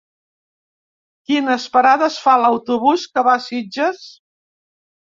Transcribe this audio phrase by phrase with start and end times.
[1.33, 4.05] Quines parades fa l'autobús que va a Sitges?